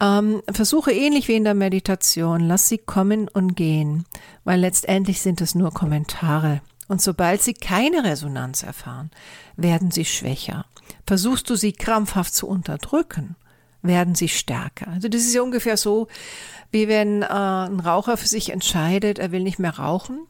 Ähm, 0.00 0.42
versuche 0.50 0.92
ähnlich 0.92 1.28
wie 1.28 1.36
in 1.36 1.44
der 1.44 1.54
Meditation, 1.54 2.40
lass 2.40 2.68
sie 2.68 2.78
kommen 2.78 3.28
und 3.28 3.54
gehen, 3.54 4.04
weil 4.42 4.60
letztendlich 4.60 5.22
sind 5.22 5.40
es 5.40 5.54
nur 5.54 5.72
Kommentare. 5.72 6.60
Und 6.88 7.00
sobald 7.00 7.42
sie 7.42 7.54
keine 7.54 8.04
Resonanz 8.04 8.62
erfahren, 8.62 9.10
werden 9.56 9.90
sie 9.90 10.04
schwächer. 10.04 10.66
Versuchst 11.06 11.48
du 11.48 11.54
sie 11.54 11.72
krampfhaft 11.72 12.34
zu 12.34 12.46
unterdrücken, 12.46 13.36
werden 13.84 14.14
sie 14.14 14.28
stärker. 14.28 14.88
Also 14.88 15.08
das 15.08 15.22
ist 15.22 15.34
ja 15.34 15.42
ungefähr 15.42 15.76
so, 15.76 16.08
wie 16.70 16.88
wenn 16.88 17.22
äh, 17.22 17.26
ein 17.26 17.80
Raucher 17.80 18.16
für 18.16 18.26
sich 18.26 18.50
entscheidet, 18.50 19.18
er 19.18 19.30
will 19.30 19.42
nicht 19.42 19.58
mehr 19.58 19.78
rauchen 19.78 20.26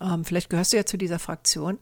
Ähm, 0.00 0.24
vielleicht 0.24 0.50
gehörst 0.50 0.72
du 0.72 0.76
ja 0.76 0.84
zu 0.84 0.96
dieser 0.96 1.18
Fraktion. 1.18 1.78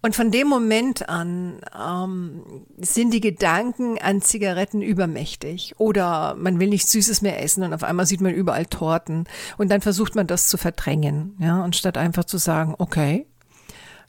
Und 0.00 0.14
von 0.14 0.30
dem 0.30 0.46
Moment 0.46 1.08
an 1.08 1.60
ähm, 1.76 2.42
sind 2.78 3.12
die 3.12 3.20
Gedanken 3.20 3.98
an 3.98 4.22
Zigaretten 4.22 4.80
übermächtig. 4.80 5.74
Oder 5.78 6.36
man 6.36 6.60
will 6.60 6.68
nichts 6.68 6.92
Süßes 6.92 7.20
mehr 7.20 7.42
essen 7.42 7.64
und 7.64 7.74
auf 7.74 7.82
einmal 7.82 8.06
sieht 8.06 8.20
man 8.20 8.32
überall 8.32 8.66
Torten. 8.66 9.24
Und 9.56 9.70
dann 9.70 9.80
versucht 9.80 10.14
man 10.14 10.26
das 10.26 10.48
zu 10.48 10.56
verdrängen. 10.56 11.36
Ja, 11.40 11.62
anstatt 11.62 11.98
einfach 11.98 12.24
zu 12.24 12.38
sagen, 12.38 12.74
okay, 12.78 13.26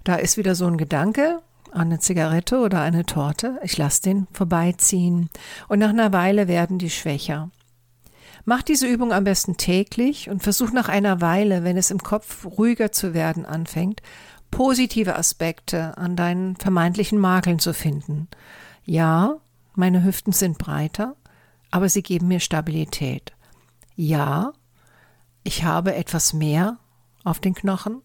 da 0.04 0.16
ist 0.16 0.38
wieder 0.38 0.54
so 0.56 0.68
ein 0.68 0.78
Gedanke 0.78 1.40
an 1.40 1.49
eine 1.72 2.00
Zigarette 2.00 2.60
oder 2.60 2.82
eine 2.82 3.06
Torte. 3.06 3.60
Ich 3.64 3.78
lasse 3.78 4.02
den 4.02 4.28
vorbeiziehen. 4.34 5.30
Und 5.68 5.80
nach 5.80 5.90
einer 5.90 6.14
Weile 6.14 6.48
werden 6.48 6.78
die 6.78 6.90
schwächer. 6.90 7.50
Mach 8.46 8.62
diese 8.64 8.88
Übung 8.88 9.14
am 9.14 9.26
besten 9.26 9.58
täglich 9.58 10.30
und 10.30 10.42
versuch 10.42 10.72
nach 10.72 10.90
einer 10.90 11.22
Weile, 11.22 11.64
wenn 11.64 11.78
es 11.78 11.92
im 11.92 12.00
Kopf 12.00 12.46
ruhiger 12.46 12.92
zu 12.92 13.14
werden 13.14 13.46
anfängt, 13.46 14.02
positive 14.50 15.16
Aspekte 15.16 15.98
an 15.98 16.16
deinen 16.16 16.56
vermeintlichen 16.56 17.20
Makeln 17.20 17.60
zu 17.60 17.74
finden. 17.74 18.28
Ja, 18.86 19.36
meine 19.76 20.04
Hüften 20.04 20.34
sind 20.34 20.58
breiter, 20.58 21.16
aber 21.72 21.90
sie 21.90 22.02
geben 22.02 22.28
mir 22.28 22.40
Stabilität. 22.40 23.34
Ja, 23.96 24.54
ich 25.44 25.64
habe 25.64 25.96
etwas 25.96 26.34
mehr 26.34 26.78
auf 27.24 27.40
den 27.40 27.54
Knochen, 27.54 28.02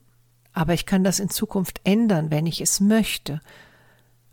aber 0.55 0.73
ich 0.73 0.87
kann 0.87 1.05
das 1.05 1.21
in 1.21 1.29
Zukunft 1.29 1.81
ändern, 1.85 2.31
wenn 2.31 2.47
ich 2.47 2.61
es 2.61 2.81
möchte. 2.81 3.41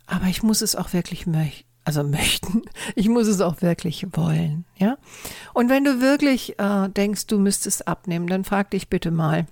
Aber 0.06 0.26
ich 0.26 0.42
muss 0.42 0.62
es 0.62 0.76
auch 0.76 0.92
wirklich 0.92 1.26
möchten 1.26 1.70
also 1.84 2.02
möchten. 2.04 2.62
Ich 2.94 3.08
muss 3.08 3.26
es 3.26 3.40
auch 3.40 3.62
wirklich 3.62 4.06
wollen, 4.12 4.64
ja. 4.76 4.98
Und 5.54 5.68
wenn 5.68 5.84
du 5.84 6.00
wirklich 6.00 6.58
äh, 6.58 6.88
denkst, 6.88 7.26
du 7.26 7.38
müsstest 7.38 7.88
abnehmen, 7.88 8.26
dann 8.26 8.44
frag 8.44 8.70
dich 8.70 8.88
bitte 8.88 9.10
mal, 9.10 9.46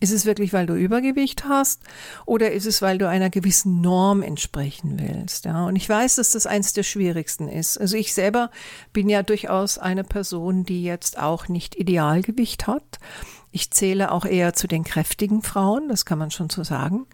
ist 0.00 0.12
es 0.12 0.26
wirklich, 0.26 0.52
weil 0.52 0.66
du 0.66 0.74
Übergewicht 0.74 1.44
hast 1.44 1.82
oder 2.26 2.52
ist 2.52 2.66
es, 2.66 2.82
weil 2.82 2.98
du 2.98 3.08
einer 3.08 3.30
gewissen 3.30 3.80
Norm 3.80 4.22
entsprechen 4.22 4.98
willst? 4.98 5.46
Ja, 5.46 5.64
und 5.64 5.76
ich 5.76 5.88
weiß, 5.88 6.16
dass 6.16 6.32
das 6.32 6.46
eins 6.46 6.74
der 6.74 6.82
schwierigsten 6.82 7.48
ist. 7.48 7.80
Also 7.80 7.96
ich 7.96 8.12
selber 8.12 8.50
bin 8.92 9.08
ja 9.08 9.22
durchaus 9.22 9.78
eine 9.78 10.04
Person, 10.04 10.64
die 10.64 10.82
jetzt 10.82 11.18
auch 11.18 11.48
nicht 11.48 11.76
Idealgewicht 11.76 12.66
hat. 12.66 12.98
Ich 13.54 13.70
zähle 13.70 14.10
auch 14.10 14.24
eher 14.24 14.52
zu 14.52 14.66
den 14.66 14.82
kräftigen 14.82 15.40
Frauen, 15.40 15.88
das 15.88 16.04
kann 16.04 16.18
man 16.18 16.32
schon 16.32 16.50
so 16.50 16.64
sagen. 16.64 17.06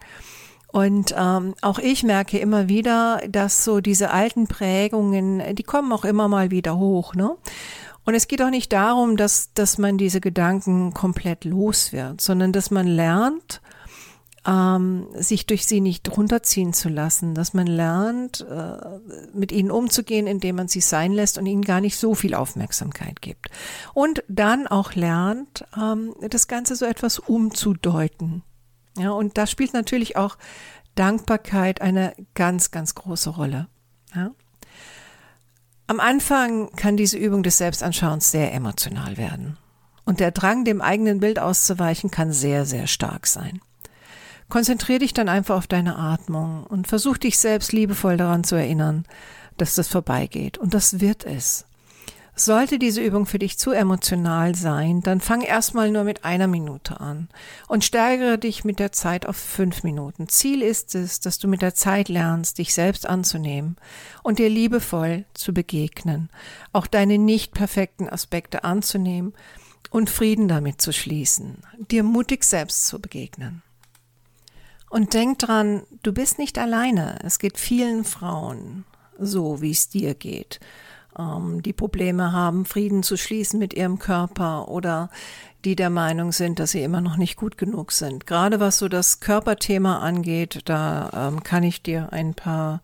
Und 0.69 1.13
ähm, 1.15 1.53
auch 1.61 1.77
ich 1.77 2.01
merke 2.01 2.39
immer 2.39 2.67
wieder, 2.67 3.21
dass 3.29 3.63
so 3.63 3.79
diese 3.79 4.09
alten 4.09 4.47
Prägungen, 4.47 5.55
die 5.55 5.61
kommen 5.61 5.91
auch 5.91 6.03
immer 6.03 6.27
mal 6.27 6.49
wieder 6.49 6.79
hoch. 6.79 7.13
Ne? 7.13 7.35
Und 8.05 8.15
es 8.15 8.27
geht 8.27 8.41
auch 8.41 8.49
nicht 8.49 8.73
darum, 8.73 9.17
dass, 9.17 9.53
dass 9.53 9.77
man 9.77 9.99
diese 9.99 10.19
Gedanken 10.19 10.95
komplett 10.95 11.45
los 11.45 11.93
wird, 11.93 12.21
sondern 12.21 12.51
dass 12.53 12.71
man 12.71 12.87
lernt, 12.87 13.61
ähm, 14.45 15.07
sich 15.13 15.45
durch 15.45 15.67
sie 15.67 15.81
nicht 15.81 16.15
runterziehen 16.17 16.73
zu 16.73 16.89
lassen, 16.89 17.35
dass 17.35 17.53
man 17.53 17.67
lernt, 17.67 18.45
äh, 18.49 18.77
mit 19.33 19.51
ihnen 19.51 19.69
umzugehen, 19.69 20.25
indem 20.25 20.55
man 20.55 20.67
sie 20.67 20.81
sein 20.81 21.11
lässt 21.11 21.37
und 21.37 21.45
ihnen 21.45 21.63
gar 21.63 21.79
nicht 21.79 21.97
so 21.97 22.15
viel 22.15 22.33
Aufmerksamkeit 22.33 23.21
gibt. 23.21 23.49
Und 23.93 24.23
dann 24.27 24.67
auch 24.67 24.93
lernt, 24.95 25.65
ähm, 25.79 26.15
das 26.21 26.47
Ganze 26.47 26.75
so 26.75 26.85
etwas 26.85 27.19
umzudeuten. 27.19 28.41
Ja, 28.97 29.11
und 29.11 29.37
da 29.37 29.45
spielt 29.45 29.73
natürlich 29.73 30.17
auch 30.17 30.37
Dankbarkeit 30.95 31.81
eine 31.81 32.13
ganz, 32.33 32.71
ganz 32.71 32.95
große 32.95 33.29
Rolle. 33.29 33.67
Ja. 34.15 34.31
Am 35.87 35.99
Anfang 35.99 36.71
kann 36.75 36.97
diese 36.97 37.17
Übung 37.17 37.43
des 37.43 37.57
Selbstanschauens 37.57 38.31
sehr 38.31 38.53
emotional 38.53 39.17
werden. 39.17 39.57
Und 40.03 40.19
der 40.19 40.31
Drang, 40.31 40.65
dem 40.65 40.81
eigenen 40.81 41.19
Bild 41.19 41.37
auszuweichen, 41.37 42.09
kann 42.11 42.33
sehr, 42.33 42.65
sehr 42.65 42.87
stark 42.87 43.27
sein. 43.27 43.61
Konzentrier 44.51 44.99
dich 44.99 45.13
dann 45.13 45.29
einfach 45.29 45.55
auf 45.55 45.65
deine 45.65 45.95
Atmung 45.95 46.65
und 46.65 46.85
versuch 46.85 47.17
dich 47.17 47.39
selbst 47.39 47.71
liebevoll 47.71 48.17
daran 48.17 48.43
zu 48.43 48.55
erinnern, 48.55 49.05
dass 49.55 49.75
das 49.75 49.87
vorbeigeht. 49.87 50.57
Und 50.57 50.73
das 50.73 50.99
wird 50.99 51.25
es. 51.25 51.65
Sollte 52.35 52.77
diese 52.77 53.01
Übung 53.01 53.25
für 53.25 53.39
dich 53.39 53.57
zu 53.57 53.71
emotional 53.71 54.53
sein, 54.53 54.99
dann 55.03 55.21
fang 55.21 55.39
erstmal 55.39 55.89
nur 55.89 56.03
mit 56.03 56.25
einer 56.25 56.47
Minute 56.47 56.99
an 56.99 57.29
und 57.69 57.85
steigere 57.85 58.37
dich 58.37 58.65
mit 58.65 58.79
der 58.79 58.91
Zeit 58.91 59.25
auf 59.25 59.37
fünf 59.37 59.83
Minuten. 59.83 60.27
Ziel 60.27 60.61
ist 60.61 60.95
es, 60.95 61.21
dass 61.21 61.39
du 61.39 61.47
mit 61.47 61.61
der 61.61 61.73
Zeit 61.73 62.09
lernst, 62.09 62.57
dich 62.57 62.73
selbst 62.73 63.07
anzunehmen 63.07 63.77
und 64.21 64.37
dir 64.37 64.49
liebevoll 64.49 65.23
zu 65.33 65.53
begegnen, 65.53 66.29
auch 66.73 66.87
deine 66.87 67.17
nicht 67.17 67.53
perfekten 67.53 68.09
Aspekte 68.09 68.65
anzunehmen 68.65 69.33
und 69.91 70.09
Frieden 70.09 70.49
damit 70.49 70.81
zu 70.81 70.91
schließen, 70.91 71.63
dir 71.89 72.03
mutig 72.03 72.43
selbst 72.43 72.85
zu 72.87 72.99
begegnen. 72.99 73.63
Und 74.91 75.13
denk 75.13 75.39
dran, 75.39 75.83
du 76.03 76.13
bist 76.13 76.37
nicht 76.37 76.59
alleine. 76.59 77.17
Es 77.23 77.39
geht 77.39 77.57
vielen 77.57 78.03
Frauen 78.03 78.85
so, 79.17 79.61
wie 79.61 79.71
es 79.71 79.89
dir 79.89 80.13
geht 80.13 80.59
ähm, 81.17 81.61
die 81.61 81.73
Probleme 81.73 82.31
haben, 82.31 82.65
Frieden 82.65 83.03
zu 83.03 83.17
schließen 83.17 83.59
mit 83.59 83.73
ihrem 83.73 83.99
Körper 83.99 84.67
oder 84.69 85.09
die 85.65 85.75
der 85.75 85.89
Meinung 85.89 86.31
sind, 86.31 86.59
dass 86.59 86.71
sie 86.71 86.81
immer 86.81 87.01
noch 87.01 87.17
nicht 87.17 87.35
gut 87.35 87.57
genug 87.57 87.91
sind. 87.91 88.25
Gerade 88.25 88.59
was 88.59 88.79
so 88.79 88.87
das 88.87 89.19
Körperthema 89.19 89.99
angeht, 89.99 90.61
da 90.65 91.29
ähm, 91.29 91.43
kann 91.43 91.63
ich 91.63 91.83
dir 91.83 92.11
ein 92.11 92.33
paar 92.33 92.81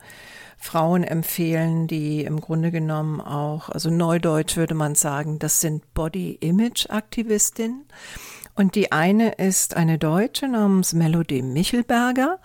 Frauen 0.59 1.03
empfehlen, 1.03 1.87
die 1.87 2.23
im 2.23 2.41
Grunde 2.41 2.71
genommen 2.71 3.21
auch, 3.21 3.69
also 3.69 3.89
neudeutsch 3.89 4.57
würde 4.57 4.73
man 4.73 4.95
sagen, 4.95 5.39
das 5.39 5.61
sind 5.61 5.93
Body-Image-Aktivistinnen. 5.93 7.85
Und 8.57 8.73
die 8.73 8.91
eine 8.91 9.33
ist 9.33 9.77
eine 9.77 9.99
Deutsche 9.99 10.47
namens 10.47 10.93
Melody 10.93 11.43
Michelberger. 11.43 12.39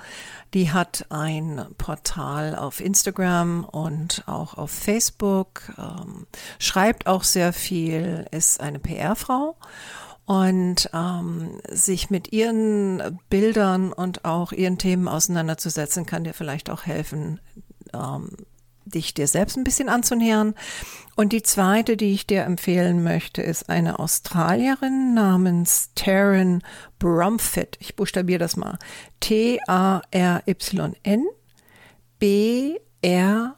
Die 0.52 0.70
hat 0.70 1.06
ein 1.08 1.64
Portal 1.78 2.54
auf 2.54 2.80
Instagram 2.80 3.64
und 3.64 4.22
auch 4.26 4.58
auf 4.58 4.70
Facebook, 4.70 5.62
ähm, 5.78 6.26
schreibt 6.58 7.06
auch 7.06 7.24
sehr 7.24 7.54
viel, 7.54 8.26
ist 8.30 8.60
eine 8.60 8.78
PR-Frau 8.78 9.56
und 10.26 10.90
ähm, 10.92 11.58
sich 11.70 12.10
mit 12.10 12.30
ihren 12.30 13.18
Bildern 13.30 13.90
und 13.90 14.26
auch 14.26 14.52
ihren 14.52 14.76
Themen 14.76 15.08
auseinanderzusetzen, 15.08 16.04
kann 16.04 16.24
dir 16.24 16.34
vielleicht 16.34 16.68
auch 16.68 16.84
helfen, 16.84 17.40
ähm, 17.94 18.36
dich 18.84 19.14
dir 19.14 19.26
selbst 19.26 19.56
ein 19.56 19.64
bisschen 19.64 19.88
anzunähern. 19.88 20.54
Und 21.14 21.32
die 21.32 21.42
zweite, 21.42 21.96
die 21.96 22.12
ich 22.12 22.26
dir 22.26 22.44
empfehlen 22.44 23.02
möchte, 23.02 23.42
ist 23.42 23.68
eine 23.68 23.98
Australierin 23.98 25.14
namens 25.14 25.90
Taryn 25.94 26.62
Brumfitt. 26.98 27.76
Ich 27.80 27.96
buchstabiere 27.96 28.38
das 28.38 28.56
mal. 28.56 28.78
T-A-R-Y-N 29.20 31.26
B-R-U-M-F-I-T-T. 32.22 33.56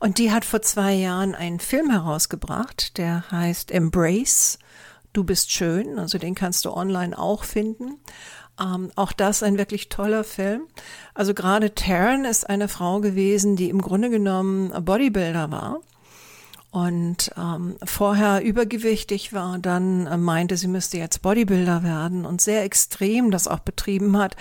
Und 0.00 0.18
die 0.18 0.32
hat 0.32 0.44
vor 0.46 0.62
zwei 0.62 0.94
Jahren 0.94 1.34
einen 1.34 1.60
Film 1.60 1.90
herausgebracht, 1.90 2.96
der 2.96 3.30
heißt 3.30 3.70
Embrace. 3.70 4.58
Du 5.12 5.24
bist 5.24 5.52
schön. 5.52 5.98
Also 5.98 6.16
den 6.16 6.34
kannst 6.34 6.64
du 6.64 6.72
online 6.72 7.18
auch 7.18 7.44
finden. 7.44 7.98
Ähm, 8.60 8.90
auch 8.96 9.12
das 9.12 9.42
ein 9.42 9.58
wirklich 9.58 9.88
toller 9.88 10.24
Film. 10.24 10.62
Also 11.14 11.34
gerade 11.34 11.74
Taryn 11.74 12.24
ist 12.24 12.48
eine 12.48 12.68
Frau 12.68 13.00
gewesen, 13.00 13.56
die 13.56 13.70
im 13.70 13.80
Grunde 13.80 14.10
genommen 14.10 14.72
Bodybuilder 14.84 15.50
war 15.50 15.80
und 16.70 17.30
ähm, 17.38 17.76
vorher 17.82 18.42
übergewichtig 18.44 19.32
war, 19.32 19.58
dann 19.58 20.06
äh, 20.06 20.16
meinte, 20.18 20.56
sie 20.56 20.68
müsste 20.68 20.98
jetzt 20.98 21.22
Bodybuilder 21.22 21.82
werden 21.82 22.26
und 22.26 22.42
sehr 22.42 22.62
extrem 22.62 23.30
das 23.30 23.48
auch 23.48 23.60
betrieben 23.60 24.18
hat, 24.18 24.36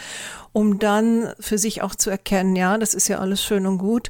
um 0.52 0.78
dann 0.78 1.32
für 1.40 1.58
sich 1.58 1.82
auch 1.82 1.96
zu 1.96 2.10
erkennen, 2.10 2.56
ja, 2.58 2.78
das 2.78 2.94
ist 2.94 3.08
ja 3.08 3.20
alles 3.20 3.42
schön 3.44 3.66
und 3.66 3.78
gut, 3.78 4.10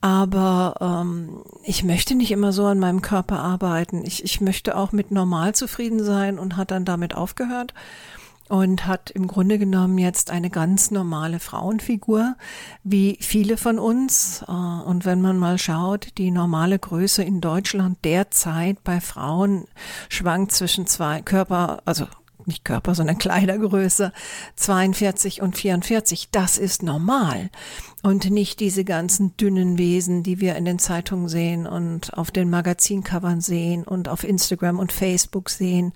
aber 0.00 0.74
ähm, 0.80 1.42
ich 1.62 1.84
möchte 1.84 2.14
nicht 2.14 2.30
immer 2.30 2.52
so 2.52 2.64
an 2.64 2.78
meinem 2.78 3.02
Körper 3.02 3.38
arbeiten. 3.40 4.04
Ich, 4.06 4.24
ich 4.24 4.40
möchte 4.40 4.74
auch 4.74 4.92
mit 4.92 5.10
normal 5.10 5.54
zufrieden 5.54 6.02
sein 6.02 6.38
und 6.38 6.56
hat 6.56 6.70
dann 6.70 6.86
damit 6.86 7.14
aufgehört 7.14 7.74
und 8.50 8.84
hat 8.88 9.10
im 9.12 9.28
Grunde 9.28 9.60
genommen 9.60 9.96
jetzt 9.96 10.32
eine 10.32 10.50
ganz 10.50 10.90
normale 10.90 11.38
Frauenfigur, 11.38 12.34
wie 12.82 13.16
viele 13.20 13.56
von 13.56 13.78
uns. 13.78 14.42
Äh, 14.48 14.50
und 14.50 15.04
wenn 15.04 15.20
man 15.20 15.38
mal 15.38 15.56
schaut, 15.56 16.18
die 16.18 16.32
normale 16.32 16.78
Größe 16.78 17.22
in 17.22 17.40
Deutschland 17.40 17.98
derzeit 18.04 18.82
bei 18.82 19.00
Frauen 19.00 19.66
schwankt 20.08 20.50
zwischen 20.50 20.88
zwei 20.88 21.22
Körper, 21.22 21.80
also 21.84 22.06
nicht 22.46 22.64
Körper, 22.64 22.94
sondern 22.94 23.18
Kleidergröße 23.18 24.12
42 24.56 25.42
und 25.42 25.56
44. 25.56 26.30
Das 26.30 26.58
ist 26.58 26.82
normal 26.82 27.50
und 28.02 28.30
nicht 28.30 28.60
diese 28.60 28.84
ganzen 28.84 29.36
dünnen 29.36 29.78
Wesen, 29.78 30.22
die 30.22 30.40
wir 30.40 30.56
in 30.56 30.64
den 30.64 30.78
Zeitungen 30.78 31.28
sehen 31.28 31.66
und 31.66 32.14
auf 32.14 32.30
den 32.30 32.50
Magazincovern 32.50 33.40
sehen 33.40 33.84
und 33.84 34.08
auf 34.08 34.24
Instagram 34.24 34.78
und 34.78 34.92
Facebook 34.92 35.50
sehen, 35.50 35.92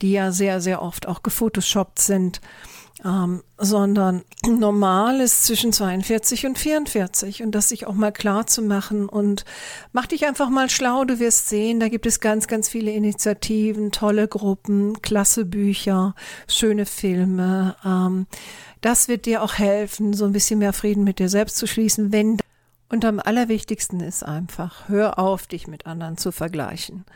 die 0.00 0.12
ja 0.12 0.32
sehr, 0.32 0.60
sehr 0.60 0.82
oft 0.82 1.06
auch 1.06 1.22
gefotoshoppt 1.22 1.98
sind 1.98 2.40
ähm, 3.04 3.42
sondern 3.58 4.22
normal 4.46 5.20
ist 5.20 5.44
zwischen 5.44 5.72
42 5.72 6.46
und 6.46 6.58
44 6.58 7.42
und 7.42 7.52
das 7.52 7.68
sich 7.68 7.86
auch 7.86 7.94
mal 7.94 8.12
klar 8.12 8.46
zu 8.46 8.62
machen 8.62 9.08
und 9.08 9.44
mach 9.92 10.06
dich 10.06 10.26
einfach 10.26 10.50
mal 10.50 10.70
schlau, 10.70 11.04
du 11.04 11.18
wirst 11.18 11.48
sehen, 11.48 11.80
da 11.80 11.88
gibt 11.88 12.06
es 12.06 12.20
ganz, 12.20 12.46
ganz 12.46 12.68
viele 12.68 12.92
Initiativen, 12.92 13.92
tolle 13.92 14.28
Gruppen, 14.28 15.00
klasse 15.02 15.44
Bücher, 15.44 16.14
schöne 16.46 16.86
Filme. 16.86 17.76
Ähm, 17.84 18.26
das 18.80 19.08
wird 19.08 19.26
dir 19.26 19.42
auch 19.42 19.54
helfen, 19.54 20.12
so 20.12 20.24
ein 20.24 20.32
bisschen 20.32 20.58
mehr 20.58 20.72
Frieden 20.72 21.04
mit 21.04 21.18
dir 21.18 21.28
selbst 21.28 21.56
zu 21.56 21.66
schließen, 21.66 22.12
wenn 22.12 22.38
und 22.88 23.06
am 23.06 23.20
allerwichtigsten 23.20 24.00
ist 24.00 24.22
einfach, 24.22 24.86
hör 24.90 25.18
auf, 25.18 25.46
dich 25.46 25.66
mit 25.66 25.86
anderen 25.86 26.18
zu 26.18 26.30
vergleichen. 26.30 27.06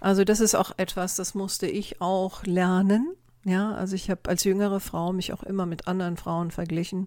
Also 0.00 0.24
das 0.24 0.40
ist 0.40 0.54
auch 0.54 0.72
etwas, 0.78 1.14
das 1.14 1.34
musste 1.34 1.66
ich 1.66 2.00
auch 2.00 2.42
lernen. 2.44 3.14
Ja, 3.48 3.74
also 3.74 3.94
ich 3.94 4.10
habe 4.10 4.22
als 4.28 4.42
jüngere 4.42 4.80
Frau 4.80 5.12
mich 5.12 5.32
auch 5.32 5.44
immer 5.44 5.66
mit 5.66 5.86
anderen 5.86 6.16
Frauen 6.16 6.50
verglichen. 6.50 7.06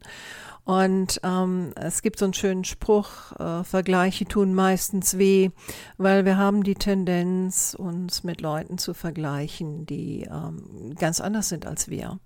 Und 0.64 1.20
ähm, 1.22 1.74
es 1.76 2.02
gibt 2.02 2.18
so 2.18 2.24
einen 2.24 2.34
schönen 2.34 2.64
Spruch, 2.64 3.34
äh, 3.38 3.66
Vergleiche 3.66 4.24
tun 4.24 4.54
meistens 4.54 5.18
weh, 5.18 5.50
weil 5.98 6.24
wir 6.24 6.38
haben 6.38 6.64
die 6.64 6.76
Tendenz, 6.76 7.76
uns 7.78 8.24
mit 8.24 8.40
Leuten 8.40 8.78
zu 8.78 8.94
vergleichen, 8.94 9.86
die 9.86 10.30
ähm, 10.32 10.96
ganz 10.98 11.20
anders 11.20 11.50
sind 11.50 11.66
als 11.66 11.90
wir. 11.90 12.20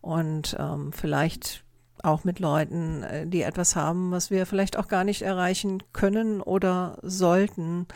Und 0.00 0.56
ähm, 0.58 0.92
vielleicht 0.92 1.62
auch 2.02 2.24
mit 2.24 2.40
Leuten, 2.40 3.02
äh, 3.02 3.26
die 3.26 3.42
etwas 3.42 3.76
haben, 3.76 4.10
was 4.10 4.30
wir 4.30 4.46
vielleicht 4.46 4.76
auch 4.76 4.88
gar 4.88 5.04
nicht 5.04 5.22
erreichen 5.22 5.82
können 5.92 6.40
oder 6.40 6.98
sollten. 7.02 7.86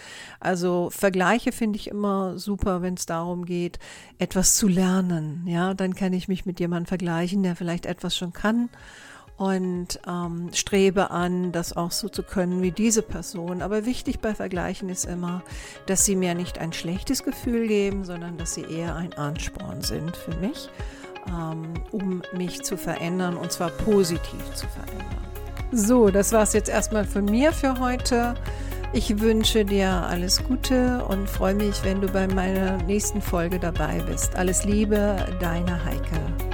Also 0.40 0.90
Vergleiche 0.90 1.52
finde 1.52 1.78
ich 1.78 1.88
immer 1.88 2.38
super, 2.38 2.82
wenn 2.82 2.94
es 2.94 3.06
darum 3.06 3.44
geht, 3.44 3.78
etwas 4.18 4.54
zu 4.54 4.68
lernen. 4.68 5.44
Ja, 5.46 5.75
dann 5.75 5.94
kann 5.94 6.12
ich 6.12 6.28
mich 6.28 6.46
mit 6.46 6.60
jemandem 6.60 6.86
vergleichen, 6.86 7.42
der 7.42 7.56
vielleicht 7.56 7.86
etwas 7.86 8.16
schon 8.16 8.32
kann 8.32 8.68
und 9.36 10.00
ähm, 10.08 10.50
strebe 10.54 11.10
an, 11.10 11.52
das 11.52 11.76
auch 11.76 11.90
so 11.90 12.08
zu 12.08 12.22
können 12.22 12.62
wie 12.62 12.70
diese 12.70 13.02
Person. 13.02 13.60
Aber 13.60 13.84
wichtig 13.84 14.20
bei 14.20 14.34
Vergleichen 14.34 14.88
ist 14.88 15.04
immer, 15.04 15.42
dass 15.86 16.04
sie 16.04 16.16
mir 16.16 16.34
nicht 16.34 16.58
ein 16.58 16.72
schlechtes 16.72 17.22
Gefühl 17.22 17.68
geben, 17.68 18.04
sondern 18.04 18.38
dass 18.38 18.54
sie 18.54 18.62
eher 18.62 18.94
ein 18.96 19.12
Ansporn 19.14 19.82
sind 19.82 20.16
für 20.16 20.34
mich 20.36 20.70
um 21.92 22.23
mich 22.33 22.62
zu 22.62 22.76
verändern 22.76 23.37
und 23.37 23.52
zwar 23.52 23.71
positiv 23.71 24.54
zu 24.54 24.66
verändern. 24.68 25.06
So, 25.73 26.11
das 26.11 26.33
war 26.33 26.42
es 26.42 26.52
jetzt 26.52 26.68
erstmal 26.68 27.04
von 27.04 27.25
mir 27.25 27.52
für 27.52 27.78
heute. 27.80 28.35
Ich 28.92 29.21
wünsche 29.21 29.64
dir 29.64 29.90
alles 29.90 30.42
Gute 30.45 31.04
und 31.04 31.28
freue 31.28 31.54
mich, 31.54 31.83
wenn 31.83 32.00
du 32.00 32.09
bei 32.09 32.26
meiner 32.28 32.76
nächsten 32.85 33.21
Folge 33.21 33.59
dabei 33.59 34.00
bist. 34.09 34.37
Alles 34.37 34.64
Liebe, 34.64 35.16
deine 35.40 35.85
Heike. 35.85 36.46